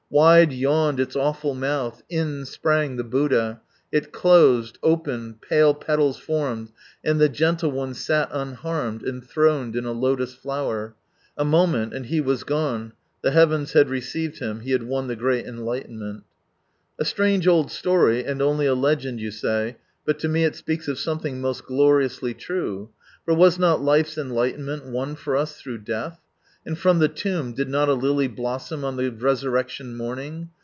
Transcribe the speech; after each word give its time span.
Wide 0.13 0.51
yawned 0.51 0.99
its 0.99 1.15
awful 1.15 1.55
mouth, 1.55 2.03
in 2.09 2.43
sprang 2.43 2.97
the 2.97 3.03
Buddha. 3.05 3.61
It 3.93 4.11
closed, 4.11 4.77
opened, 4.83 5.39
pale 5.41 5.73
petals 5.73 6.17
formed 6.17 6.73
and 7.01 7.17
the 7.17 7.29
gentle 7.29 7.71
one 7.71 7.93
sat 7.93 8.27
unharmed, 8.33 9.03
enthroned 9.03 9.77
in 9.77 9.85
a 9.85 9.93
Lotus 9.93 10.35
flower. 10.35 10.95
A 11.37 11.45
moment, 11.45 11.93
and 11.93 12.07
he 12.07 12.19
was 12.19 12.43
gone, 12.43 12.91
the 13.21 13.31
heavens 13.31 13.71
had 13.71 13.87
received 13.89 14.39
him, 14.39 14.59
he 14.59 14.73
bad 14.77 14.83
won 14.83 15.07
The 15.07 15.15
Great 15.15 15.45
Enlightenment., 15.45 16.23
}i 16.25 16.27
A 16.99 17.05
strange 17.05 17.47
old 17.47 17.71
story, 17.71 18.25
and 18.25 18.41
only 18.41 18.65
a 18.65 18.75
legend 18.75 19.21
you 19.21 19.31
say, 19.31 19.77
but 20.05 20.19
to 20.19 20.27
me' 20.27 20.41
"^i 20.43 20.47
it 20.47 20.57
speaks 20.57 20.89
of 20.89 20.99
something 20.99 21.39
most 21.39 21.65
gloriously 21.65 22.33
true. 22.33 22.89
For 23.23 23.33
was 23.33 23.57
not', 23.57 23.81
Life's 23.81 24.17
Enlightenment 24.17 24.87
won 24.87 25.15
for 25.15 25.37
us 25.37 25.55
through 25.55 25.77
death? 25.77 26.19
and 26.63 26.77
from 26.77 26.99
the 26.99 27.07
Tomb 27.07 27.53
did 27.53 27.67
not 27.67 27.89
a 27.89 27.93
lily 27.95 28.27
blossom 28.27 28.85
on 28.85 28.95
the 28.97 29.09
Resurrection 29.09 29.97
morning 29.97 30.47